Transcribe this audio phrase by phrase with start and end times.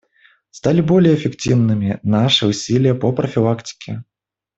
[0.49, 4.03] Стали более эффективными наши усилия по профилактике.